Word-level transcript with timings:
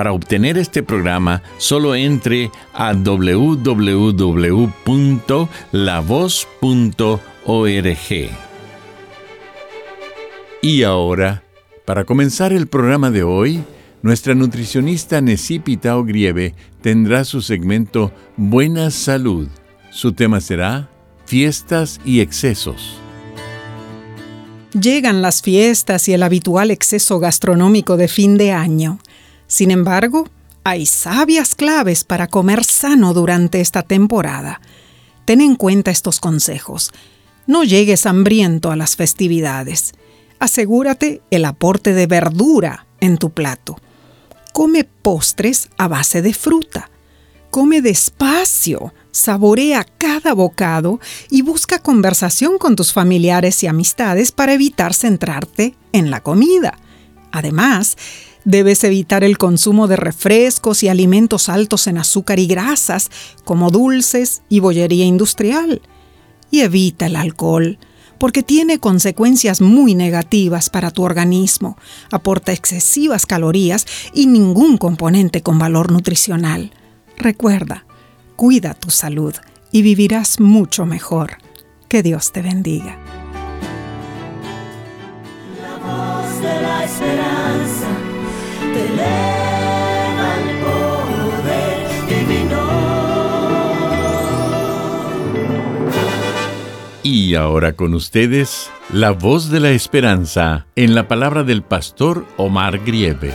Para 0.00 0.14
obtener 0.14 0.56
este 0.56 0.82
programa, 0.82 1.42
solo 1.58 1.94
entre 1.94 2.50
a 2.72 2.94
www.lavoz.org. 2.94 3.90
Y 10.62 10.82
ahora, 10.84 11.42
para 11.84 12.04
comenzar 12.06 12.54
el 12.54 12.66
programa 12.66 13.10
de 13.10 13.24
hoy, 13.24 13.62
nuestra 14.00 14.34
nutricionista 14.34 15.20
Necipita 15.20 15.94
Grieve 16.02 16.54
tendrá 16.80 17.26
su 17.26 17.42
segmento 17.42 18.10
Buena 18.38 18.90
Salud. 18.90 19.48
Su 19.90 20.14
tema 20.14 20.40
será 20.40 20.88
Fiestas 21.26 22.00
y 22.06 22.20
Excesos. 22.20 22.96
Llegan 24.72 25.20
las 25.20 25.42
fiestas 25.42 26.08
y 26.08 26.14
el 26.14 26.22
habitual 26.22 26.70
exceso 26.70 27.18
gastronómico 27.18 27.98
de 27.98 28.08
fin 28.08 28.38
de 28.38 28.52
año. 28.52 28.98
Sin 29.50 29.72
embargo, 29.72 30.28
hay 30.62 30.86
sabias 30.86 31.56
claves 31.56 32.04
para 32.04 32.28
comer 32.28 32.64
sano 32.64 33.12
durante 33.12 33.60
esta 33.60 33.82
temporada. 33.82 34.60
Ten 35.24 35.40
en 35.40 35.56
cuenta 35.56 35.90
estos 35.90 36.20
consejos. 36.20 36.92
No 37.48 37.64
llegues 37.64 38.06
hambriento 38.06 38.70
a 38.70 38.76
las 38.76 38.94
festividades. 38.94 39.92
Asegúrate 40.38 41.20
el 41.32 41.44
aporte 41.44 41.94
de 41.94 42.06
verdura 42.06 42.86
en 43.00 43.18
tu 43.18 43.30
plato. 43.30 43.76
Come 44.52 44.84
postres 44.84 45.68
a 45.78 45.88
base 45.88 46.22
de 46.22 46.32
fruta. 46.32 46.88
Come 47.50 47.82
despacio, 47.82 48.94
saborea 49.10 49.84
cada 49.98 50.32
bocado 50.32 51.00
y 51.28 51.42
busca 51.42 51.80
conversación 51.80 52.56
con 52.58 52.76
tus 52.76 52.92
familiares 52.92 53.64
y 53.64 53.66
amistades 53.66 54.30
para 54.30 54.52
evitar 54.52 54.94
centrarte 54.94 55.74
en 55.92 56.12
la 56.12 56.20
comida. 56.20 56.78
Además, 57.32 57.96
Debes 58.44 58.84
evitar 58.84 59.22
el 59.22 59.36
consumo 59.38 59.86
de 59.86 59.96
refrescos 59.96 60.82
y 60.82 60.88
alimentos 60.88 61.48
altos 61.48 61.86
en 61.86 61.98
azúcar 61.98 62.38
y 62.38 62.46
grasas, 62.46 63.10
como 63.44 63.70
dulces 63.70 64.42
y 64.48 64.60
bollería 64.60 65.04
industrial. 65.04 65.82
Y 66.50 66.60
evita 66.60 67.06
el 67.06 67.16
alcohol, 67.16 67.78
porque 68.18 68.42
tiene 68.42 68.78
consecuencias 68.78 69.60
muy 69.60 69.94
negativas 69.94 70.68
para 70.70 70.90
tu 70.90 71.02
organismo, 71.02 71.76
aporta 72.10 72.52
excesivas 72.52 73.26
calorías 73.26 73.86
y 74.14 74.26
ningún 74.26 74.78
componente 74.78 75.42
con 75.42 75.58
valor 75.58 75.92
nutricional. 75.92 76.72
Recuerda, 77.16 77.84
cuida 78.36 78.74
tu 78.74 78.90
salud 78.90 79.34
y 79.72 79.82
vivirás 79.82 80.40
mucho 80.40 80.86
mejor. 80.86 81.38
Que 81.88 82.02
Dios 82.02 82.32
te 82.32 82.42
bendiga. 82.42 82.98
La 85.60 85.76
voz 85.78 86.42
de 86.42 86.62
la 86.62 86.84
esperanza 86.84 87.79
y 97.30 97.34
ahora 97.34 97.74
con 97.74 97.94
ustedes, 97.94 98.70
la 98.92 99.10
voz 99.10 99.50
de 99.50 99.60
la 99.60 99.70
esperanza 99.70 100.66
en 100.74 100.94
la 100.94 101.08
palabra 101.08 101.44
del 101.44 101.62
pastor 101.62 102.26
Omar 102.36 102.80
Grieve. 102.80 103.32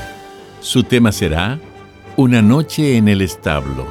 Su 0.59 0.83
tema 0.83 1.11
será 1.11 1.59
Una 2.17 2.41
noche 2.41 2.97
en 2.97 3.07
el 3.07 3.21
establo. 3.21 3.87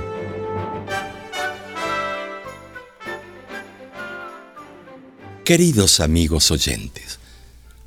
Queridos 5.44 6.00
amigos 6.00 6.50
oyentes, 6.50 7.18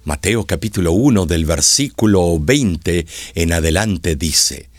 Mateo 0.08 0.46
capítulo 0.46 0.94
1 0.94 1.26
del 1.26 1.44
versículo 1.44 2.40
20 2.40 3.06
en 3.36 3.52
adelante 3.52 4.16
dice, 4.16 4.70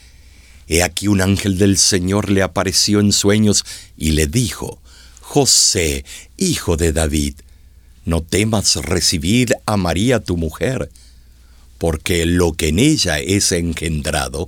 He 0.68 0.82
aquí 0.82 1.06
un 1.06 1.20
ángel 1.20 1.58
del 1.58 1.76
Señor 1.76 2.30
le 2.30 2.40
apareció 2.40 2.98
en 2.98 3.12
sueños 3.12 3.66
y 3.98 4.12
le 4.12 4.26
dijo, 4.26 4.80
José, 5.20 6.06
hijo 6.38 6.78
de 6.78 6.94
David, 6.94 7.34
no 8.06 8.22
temas 8.22 8.76
recibir 8.76 9.54
a 9.66 9.76
María 9.76 10.20
tu 10.20 10.38
mujer, 10.38 10.90
porque 11.76 12.24
lo 12.24 12.54
que 12.54 12.68
en 12.68 12.78
ella 12.78 13.18
es 13.18 13.52
engendrado 13.52 14.46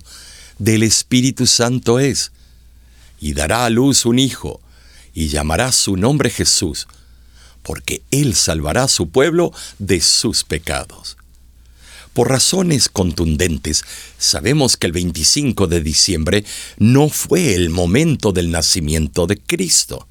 del 0.58 0.82
Espíritu 0.82 1.46
Santo 1.46 1.98
es, 1.98 2.32
y 3.20 3.34
dará 3.34 3.66
a 3.66 3.70
luz 3.70 4.06
un 4.06 4.18
hijo, 4.18 4.62
y 5.12 5.28
llamará 5.28 5.72
su 5.72 5.98
nombre 5.98 6.30
Jesús, 6.30 6.88
porque 7.62 8.02
Él 8.10 8.34
salvará 8.34 8.84
a 8.84 8.88
su 8.88 9.10
pueblo 9.10 9.52
de 9.78 10.00
sus 10.00 10.44
pecados. 10.44 11.16
Por 12.12 12.28
razones 12.28 12.88
contundentes, 12.88 13.84
sabemos 14.18 14.76
que 14.76 14.86
el 14.88 14.92
25 14.92 15.68
de 15.68 15.80
diciembre 15.80 16.44
no 16.76 17.08
fue 17.08 17.54
el 17.54 17.70
momento 17.70 18.32
del 18.32 18.50
nacimiento 18.50 19.26
de 19.26 19.38
Cristo. 19.38 20.08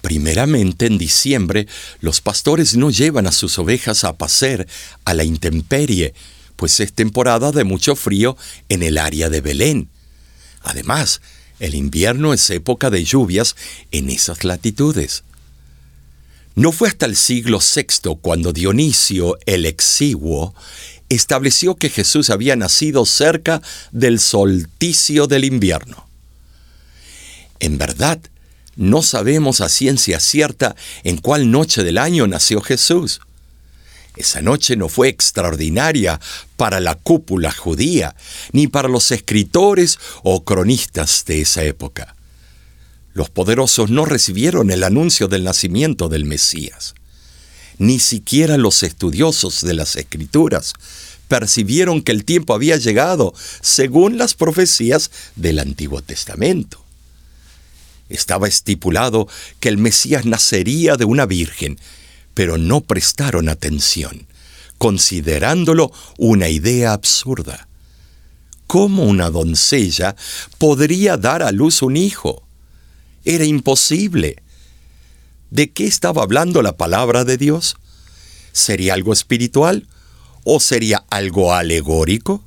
Primeramente, 0.00 0.86
en 0.86 0.96
diciembre, 0.96 1.66
los 2.00 2.20
pastores 2.20 2.76
no 2.76 2.90
llevan 2.90 3.26
a 3.26 3.32
sus 3.32 3.58
ovejas 3.58 4.04
a 4.04 4.16
pacer 4.16 4.66
a 5.04 5.12
la 5.12 5.24
intemperie, 5.24 6.14
pues 6.56 6.80
es 6.80 6.92
temporada 6.92 7.52
de 7.52 7.64
mucho 7.64 7.94
frío 7.94 8.36
en 8.70 8.82
el 8.82 8.96
área 8.96 9.28
de 9.28 9.42
Belén. 9.42 9.90
Además, 10.62 11.20
el 11.58 11.74
invierno 11.74 12.32
es 12.32 12.48
época 12.50 12.88
de 12.88 13.04
lluvias 13.04 13.54
en 13.90 14.08
esas 14.08 14.44
latitudes. 14.44 15.24
No 16.56 16.72
fue 16.72 16.88
hasta 16.88 17.04
el 17.04 17.16
siglo 17.16 17.60
VI 17.60 18.16
cuando 18.22 18.54
Dionisio 18.54 19.36
el 19.44 19.66
Exiguo 19.66 20.54
estableció 21.10 21.74
que 21.74 21.90
Jesús 21.90 22.30
había 22.30 22.56
nacido 22.56 23.04
cerca 23.04 23.60
del 23.92 24.18
solsticio 24.18 25.26
del 25.26 25.44
invierno. 25.44 26.08
En 27.60 27.76
verdad, 27.76 28.18
no 28.74 29.02
sabemos 29.02 29.60
a 29.60 29.68
ciencia 29.68 30.18
cierta 30.18 30.76
en 31.04 31.18
cuál 31.18 31.50
noche 31.50 31.84
del 31.84 31.98
año 31.98 32.26
nació 32.26 32.62
Jesús. 32.62 33.20
Esa 34.16 34.40
noche 34.40 34.76
no 34.76 34.88
fue 34.88 35.08
extraordinaria 35.08 36.18
para 36.56 36.80
la 36.80 36.94
cúpula 36.94 37.52
judía, 37.52 38.16
ni 38.52 38.66
para 38.66 38.88
los 38.88 39.12
escritores 39.12 39.98
o 40.22 40.42
cronistas 40.42 41.26
de 41.26 41.42
esa 41.42 41.64
época. 41.64 42.15
Los 43.16 43.30
poderosos 43.30 43.88
no 43.88 44.04
recibieron 44.04 44.70
el 44.70 44.84
anuncio 44.84 45.26
del 45.26 45.42
nacimiento 45.42 46.10
del 46.10 46.26
Mesías. 46.26 46.94
Ni 47.78 47.98
siquiera 47.98 48.58
los 48.58 48.82
estudiosos 48.82 49.62
de 49.62 49.72
las 49.72 49.96
Escrituras 49.96 50.74
percibieron 51.26 52.02
que 52.02 52.12
el 52.12 52.26
tiempo 52.26 52.52
había 52.52 52.76
llegado 52.76 53.32
según 53.62 54.18
las 54.18 54.34
profecías 54.34 55.10
del 55.34 55.60
Antiguo 55.60 56.02
Testamento. 56.02 56.84
Estaba 58.10 58.48
estipulado 58.48 59.28
que 59.60 59.70
el 59.70 59.78
Mesías 59.78 60.26
nacería 60.26 60.96
de 60.96 61.06
una 61.06 61.24
virgen, 61.24 61.80
pero 62.34 62.58
no 62.58 62.82
prestaron 62.82 63.48
atención, 63.48 64.26
considerándolo 64.76 65.90
una 66.18 66.50
idea 66.50 66.92
absurda. 66.92 67.66
¿Cómo 68.66 69.04
una 69.04 69.30
doncella 69.30 70.16
podría 70.58 71.16
dar 71.16 71.42
a 71.42 71.50
luz 71.50 71.80
un 71.80 71.96
hijo? 71.96 72.45
Era 73.26 73.44
imposible. 73.44 74.36
¿De 75.50 75.72
qué 75.72 75.84
estaba 75.86 76.22
hablando 76.22 76.62
la 76.62 76.76
palabra 76.76 77.24
de 77.24 77.36
Dios? 77.36 77.76
¿Sería 78.52 78.94
algo 78.94 79.12
espiritual 79.12 79.88
o 80.44 80.60
sería 80.60 81.04
algo 81.10 81.52
alegórico? 81.52 82.44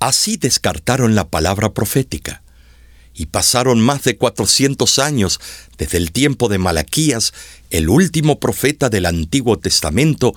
Así 0.00 0.38
descartaron 0.38 1.14
la 1.14 1.28
palabra 1.28 1.74
profética. 1.74 2.42
Y 3.14 3.26
pasaron 3.26 3.80
más 3.80 4.02
de 4.02 4.16
400 4.16 4.98
años 4.98 5.40
desde 5.76 5.98
el 5.98 6.10
tiempo 6.10 6.48
de 6.48 6.58
Malaquías, 6.58 7.34
el 7.68 7.90
último 7.90 8.40
profeta 8.40 8.88
del 8.88 9.04
Antiguo 9.04 9.58
Testamento, 9.58 10.34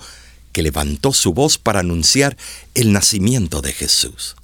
que 0.51 0.63
levantó 0.63 1.13
su 1.13 1.33
voz 1.33 1.57
para 1.57 1.79
anunciar 1.79 2.35
el 2.75 2.91
nacimiento 2.91 3.61
de 3.61 3.71
Jesús. 3.71 4.35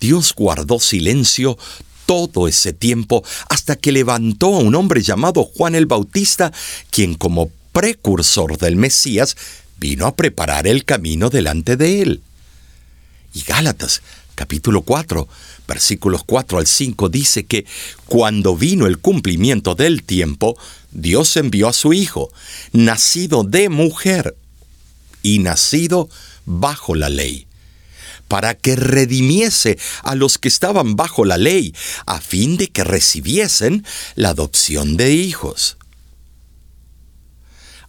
Dios 0.00 0.32
guardó 0.34 0.80
silencio 0.80 1.58
todo 2.08 2.48
ese 2.48 2.72
tiempo 2.72 3.22
hasta 3.50 3.76
que 3.76 3.92
levantó 3.92 4.46
a 4.56 4.60
un 4.60 4.74
hombre 4.74 5.02
llamado 5.02 5.44
Juan 5.44 5.74
el 5.74 5.84
Bautista, 5.84 6.54
quien 6.90 7.14
como 7.14 7.50
precursor 7.74 8.56
del 8.56 8.76
Mesías 8.76 9.36
vino 9.78 10.06
a 10.06 10.16
preparar 10.16 10.66
el 10.66 10.86
camino 10.86 11.28
delante 11.28 11.76
de 11.76 12.00
él. 12.00 12.22
Y 13.34 13.42
Gálatas, 13.42 14.00
capítulo 14.34 14.80
4, 14.80 15.28
versículos 15.68 16.24
4 16.24 16.58
al 16.58 16.66
5 16.66 17.10
dice 17.10 17.44
que 17.44 17.66
cuando 18.06 18.56
vino 18.56 18.86
el 18.86 18.96
cumplimiento 18.96 19.74
del 19.74 20.02
tiempo, 20.02 20.56
Dios 20.90 21.36
envió 21.36 21.68
a 21.68 21.74
su 21.74 21.92
Hijo, 21.92 22.32
nacido 22.72 23.44
de 23.44 23.68
mujer 23.68 24.34
y 25.22 25.40
nacido 25.40 26.08
bajo 26.46 26.94
la 26.94 27.10
ley, 27.10 27.47
para 28.28 28.54
que 28.54 28.76
redimiese 28.76 29.78
a 30.02 30.14
los 30.14 30.38
que 30.38 30.48
estaban 30.48 30.96
bajo 30.96 31.24
la 31.24 31.38
ley, 31.38 31.74
a 32.06 32.20
fin 32.20 32.56
de 32.56 32.68
que 32.68 32.84
recibiesen 32.84 33.84
la 34.14 34.30
adopción 34.30 34.96
de 34.96 35.12
hijos. 35.12 35.76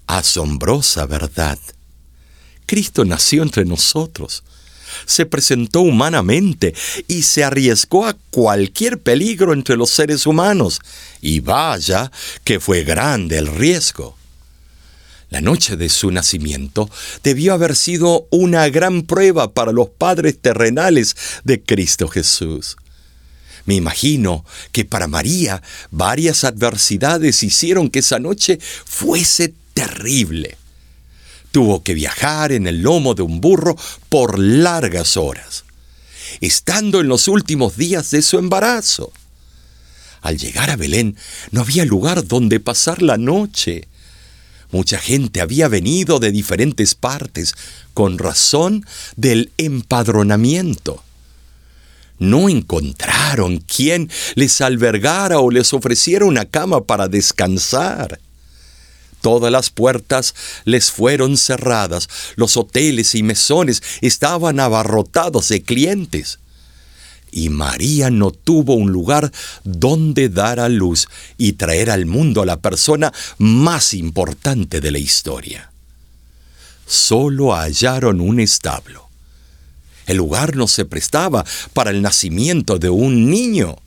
Asombrosa 0.08 1.06
verdad. 1.06 1.60
Cristo 2.66 3.06
nació 3.06 3.44
entre 3.44 3.66
nosotros 3.66 4.44
se 5.06 5.26
presentó 5.26 5.82
humanamente 5.82 6.74
y 7.08 7.24
se 7.24 7.44
arriesgó 7.44 8.06
a 8.06 8.16
cualquier 8.32 9.00
peligro 9.00 9.54
entre 9.54 9.78
los 9.78 9.90
seres 9.90 10.26
humanos. 10.26 10.80
Y 11.22 11.40
vaya 11.40 12.12
que 12.44 12.60
fue 12.60 12.84
grande 12.84 13.38
el 13.38 13.48
riesgo. 13.48 14.19
La 15.30 15.42
noche 15.42 15.78
de 15.78 15.90
su 15.90 16.12
nacimiento 16.12 16.90
debió 17.24 17.54
haber 17.54 17.76
sido 17.76 18.28
una 18.32 18.68
gran 18.70 19.04
prueba 19.04 19.54
para 19.54 19.72
los 19.72 19.90
padres 19.90 20.40
terrenales 20.40 21.16
de 21.44 21.62
Cristo 21.62 22.08
Jesús. 22.08 22.78
Me 23.66 23.76
imagino 23.76 24.46
que 24.72 24.86
para 24.86 25.08
María 25.08 25.62
varias 25.92 26.44
adversidades 26.44 27.44
hicieron 27.44 27.90
que 27.90 28.00
esa 28.00 28.20
noche 28.20 28.58
fuese 28.86 29.54
terrible 29.74 30.58
tuvo 31.52 31.84
que 31.84 31.94
viajar 31.94 32.52
en 32.52 32.68
el 32.68 32.82
lomo 32.82 33.16
de 33.16 33.24
un 33.24 33.42
burro 33.42 33.76
por 34.10 34.40
largas 34.40 35.18
horas, 35.18 35.66
estando 36.42 37.02
en 37.02 37.08
los 37.08 37.28
últimos 37.28 37.76
días 37.78 38.12
de 38.12 38.22
su 38.22 38.38
embarazo. 38.38 39.12
Al 40.22 40.38
llegar 40.38 40.70
a 40.70 40.76
Belén 40.76 41.18
no 41.52 41.62
había 41.62 41.86
lugar 41.86 42.26
donde 42.28 42.60
pasar 42.60 43.02
la 43.02 43.18
noche. 43.18 43.89
Mucha 44.72 45.00
gente 45.00 45.42
había 45.42 45.68
venido 45.68 46.20
de 46.20 46.32
diferentes 46.32 46.94
partes 46.94 47.56
con 47.94 48.18
razón 48.18 48.86
del 49.16 49.52
empadronamiento. 49.58 51.04
No 52.20 52.50
encontraron 52.50 53.60
quien 53.60 54.12
les 54.36 54.62
albergara 54.62 55.40
o 55.40 55.50
les 55.50 55.74
ofreciera 55.74 56.26
una 56.26 56.46
cama 56.46 56.84
para 56.84 57.08
descansar. 57.08 58.20
Todas 59.22 59.52
las 59.52 59.70
puertas 59.70 60.36
les 60.66 60.92
fueron 60.92 61.38
cerradas, 61.38 62.08
los 62.36 62.56
hoteles 62.56 63.16
y 63.16 63.24
mesones 63.24 63.82
estaban 64.02 64.60
abarrotados 64.60 65.50
de 65.50 65.62
clientes. 65.62 66.40
Y 67.32 67.50
María 67.50 68.10
no 68.10 68.32
tuvo 68.32 68.76
un 68.76 68.92
lugar 68.92 69.32
donde 69.64 70.30
dar 70.30 70.60
a 70.60 70.70
luz 70.70 71.08
y 71.38 71.54
traer 71.54 71.90
al 71.90 72.06
mundo 72.06 72.42
a 72.42 72.46
la 72.46 72.60
persona 72.60 73.14
más 73.38 73.94
importante 73.94 74.82
de 74.82 74.92
la 74.92 75.00
historia. 75.00 75.72
Solo 76.86 77.54
hallaron 77.54 78.20
un 78.20 78.40
establo. 78.40 79.10
El 80.08 80.18
lugar 80.18 80.56
no 80.56 80.68
se 80.68 80.86
prestaba 80.86 81.46
para 81.74 81.92
el 81.92 82.02
nacimiento 82.02 82.80
de 82.80 82.90
un 82.90 83.30
niño. 83.30 83.78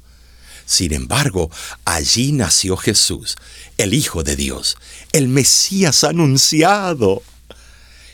Sin 0.64 0.92
embargo, 0.92 1.50
allí 1.84 2.30
nació 2.30 2.76
Jesús, 2.76 3.36
el 3.76 3.92
Hijo 3.92 4.22
de 4.22 4.36
Dios, 4.36 4.76
el 5.12 5.26
Mesías 5.26 6.04
anunciado, 6.04 7.22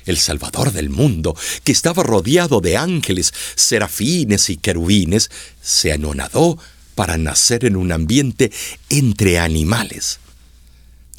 el 0.09 0.19
Salvador 0.19 0.73
del 0.73 0.91
mundo, 0.91 1.37
que 1.65 1.73
estaba 1.73 2.03
rodeado 2.03 2.61
de 2.61 2.77
ángeles, 2.77 3.33
serafines 3.55 4.51
y 4.51 4.57
querubines, 4.57 5.31
se 5.63 5.93
anonadó 5.93 6.59
para 6.95 7.17
nacer 7.17 7.65
en 7.65 7.77
un 7.77 7.93
ambiente 7.93 8.51
entre 8.89 9.39
animales. 9.39 10.19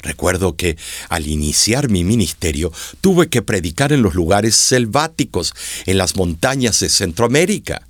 Recuerdo 0.02 0.56
que 0.56 0.76
al 1.08 1.26
iniciar 1.26 1.88
mi 1.88 2.04
ministerio 2.04 2.72
tuve 3.00 3.28
que 3.28 3.42
predicar 3.42 3.92
en 3.92 4.02
los 4.02 4.14
lugares 4.14 4.56
selváticos, 4.56 5.54
en 5.86 5.98
las 5.98 6.16
montañas 6.16 6.80
de 6.80 6.88
Centroamérica. 6.88 7.86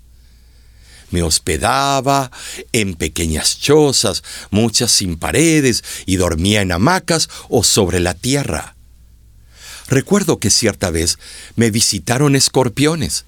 Me 1.11 1.23
hospedaba 1.23 2.31
en 2.73 2.95
pequeñas 2.95 3.59
chozas, 3.59 4.23
muchas 4.51 4.91
sin 4.91 5.19
paredes, 5.19 5.83
y 6.07 6.17
dormía 6.17 6.63
en 6.63 6.73
hamacas 6.73 7.29
o 7.49 7.65
sobre 7.65 8.01
la 8.01 8.15
tierra. 8.15 8.77
Recuerdo 9.91 10.39
que 10.39 10.51
cierta 10.51 10.91
vez 10.91 11.19
me 11.57 11.73
visitaron 11.73 12.37
escorpiones. 12.37 13.25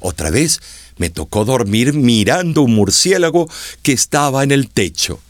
Otra 0.00 0.30
vez 0.30 0.62
me 0.96 1.10
tocó 1.10 1.44
dormir 1.44 1.92
mirando 1.92 2.62
un 2.62 2.74
murciélago 2.74 3.50
que 3.82 3.92
estaba 3.92 4.42
en 4.42 4.50
el 4.50 4.70
techo. 4.70 5.20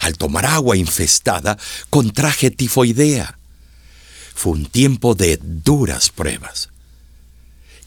Al 0.00 0.18
tomar 0.18 0.44
agua 0.44 0.76
infestada, 0.76 1.56
contraje 1.88 2.50
tifoidea. 2.50 3.38
Fue 4.34 4.52
un 4.52 4.66
tiempo 4.66 5.14
de 5.14 5.38
duras 5.40 6.10
pruebas. 6.10 6.68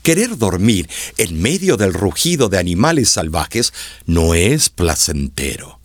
Querer 0.02 0.38
dormir 0.38 0.90
en 1.18 1.42
medio 1.42 1.75
del 1.75 1.94
rugido 1.94 2.48
de 2.48 2.57
animales 2.57 3.10
salvajes 3.10 3.74
no 4.06 4.34
es 4.34 4.69
placentero. 4.69 5.79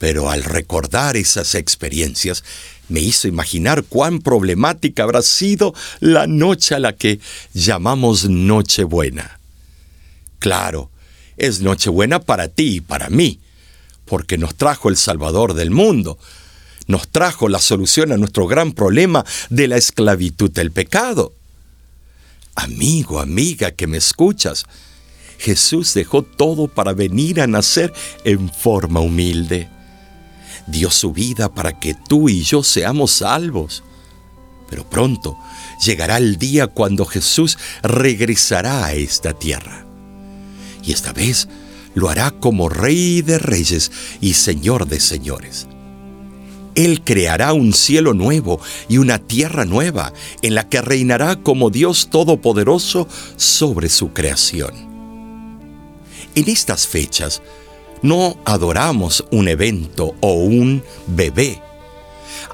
Pero 0.00 0.30
al 0.30 0.44
recordar 0.44 1.18
esas 1.18 1.54
experiencias, 1.54 2.42
me 2.88 3.00
hizo 3.00 3.28
imaginar 3.28 3.84
cuán 3.84 4.20
problemática 4.20 5.02
habrá 5.02 5.20
sido 5.20 5.74
la 6.00 6.26
noche 6.26 6.74
a 6.74 6.78
la 6.78 6.94
que 6.94 7.20
llamamos 7.52 8.26
Nochebuena. 8.26 9.38
Claro, 10.38 10.90
es 11.36 11.60
Nochebuena 11.60 12.18
para 12.18 12.48
ti 12.48 12.76
y 12.76 12.80
para 12.80 13.10
mí, 13.10 13.40
porque 14.06 14.38
nos 14.38 14.54
trajo 14.54 14.88
el 14.88 14.96
Salvador 14.96 15.52
del 15.52 15.70
mundo, 15.70 16.18
nos 16.86 17.06
trajo 17.08 17.50
la 17.50 17.58
solución 17.58 18.10
a 18.10 18.16
nuestro 18.16 18.46
gran 18.46 18.72
problema 18.72 19.26
de 19.50 19.68
la 19.68 19.76
esclavitud 19.76 20.50
del 20.50 20.72
pecado. 20.72 21.34
Amigo, 22.54 23.20
amiga 23.20 23.70
que 23.72 23.86
me 23.86 23.98
escuchas, 23.98 24.64
Jesús 25.38 25.92
dejó 25.92 26.22
todo 26.22 26.68
para 26.68 26.94
venir 26.94 27.42
a 27.42 27.46
nacer 27.46 27.92
en 28.24 28.50
forma 28.50 29.00
humilde. 29.00 29.68
Dio 30.66 30.90
su 30.90 31.12
vida 31.12 31.48
para 31.52 31.78
que 31.78 31.94
tú 31.94 32.28
y 32.28 32.42
yo 32.42 32.62
seamos 32.62 33.10
salvos. 33.12 33.82
Pero 34.68 34.88
pronto 34.88 35.36
llegará 35.84 36.18
el 36.18 36.36
día 36.36 36.68
cuando 36.68 37.04
Jesús 37.04 37.58
regresará 37.82 38.84
a 38.84 38.94
esta 38.94 39.32
tierra. 39.32 39.84
Y 40.84 40.92
esta 40.92 41.12
vez 41.12 41.48
lo 41.94 42.08
hará 42.08 42.30
como 42.30 42.68
Rey 42.68 43.22
de 43.22 43.38
Reyes 43.38 43.90
y 44.20 44.34
Señor 44.34 44.86
de 44.86 45.00
Señores. 45.00 45.66
Él 46.74 47.02
creará 47.02 47.52
un 47.52 47.72
cielo 47.72 48.14
nuevo 48.14 48.60
y 48.88 48.98
una 48.98 49.18
tierra 49.18 49.64
nueva 49.64 50.12
en 50.42 50.54
la 50.54 50.68
que 50.68 50.80
reinará 50.80 51.36
como 51.36 51.70
Dios 51.70 52.08
Todopoderoso 52.10 53.08
sobre 53.36 53.88
su 53.88 54.12
creación. 54.12 54.72
En 56.34 56.48
estas 56.48 56.86
fechas 56.86 57.42
no 58.02 58.36
adoramos 58.44 59.24
un 59.30 59.48
evento 59.48 60.14
o 60.20 60.34
un 60.34 60.82
bebé. 61.06 61.62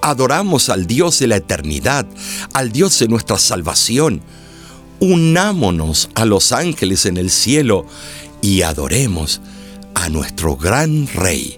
Adoramos 0.02 0.68
al 0.68 0.86
Dios 0.86 1.18
de 1.18 1.26
la 1.26 1.36
eternidad, 1.36 2.06
al 2.52 2.72
Dios 2.72 2.98
de 2.98 3.08
nuestra 3.08 3.38
salvación. 3.38 4.22
Unámonos 5.00 6.08
a 6.14 6.24
los 6.24 6.52
ángeles 6.52 7.06
en 7.06 7.16
el 7.16 7.30
cielo 7.30 7.86
y 8.40 8.62
adoremos 8.62 9.40
a 9.94 10.08
nuestro 10.08 10.56
gran 10.56 11.06
Rey. 11.08 11.56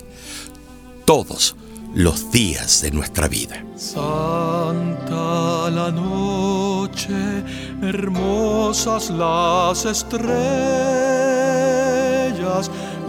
Todos 1.05 1.57
los 1.95 2.31
días 2.31 2.83
de 2.83 2.91
nuestra 2.91 3.29
vida. 3.29 3.65
Santa 3.77 5.71
la 5.71 5.91
noche, 5.91 7.09
hermosas 7.83 9.11
las 9.11 9.85
estrellas, 9.85 10.31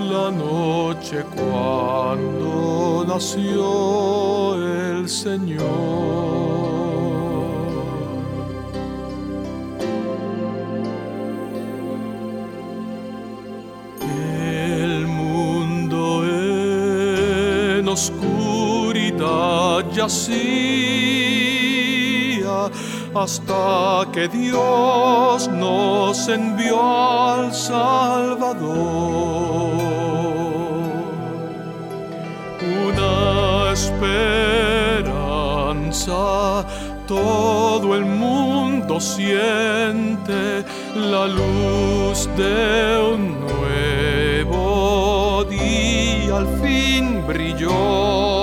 la 0.10 0.32
noche 0.32 1.24
cuando 1.36 3.06
nació 3.08 4.56
el 4.56 5.08
Señor. 5.08 5.60
El 14.02 15.06
mundo 15.08 16.24
en 16.26 17.88
oscuridad 17.88 19.20
yacía 19.92 20.90
hasta 23.14 24.08
que 24.12 24.28
Dios 24.28 25.48
nos 25.50 26.28
envió 26.28 26.82
al 26.82 27.54
Salvador. 27.54 28.99
Todo 37.08 37.96
el 37.96 38.06
mundo 38.06 39.00
siente 39.00 40.66
la 40.96 41.28
luz 41.28 42.28
de 42.36 42.98
un 43.14 43.40
nuevo 43.42 45.46
día 45.46 46.38
al 46.38 46.48
fin 46.62 47.24
brilló. 47.28 48.39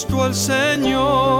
Cristo 0.00 0.24
el 0.24 0.34
Señor. 0.34 1.39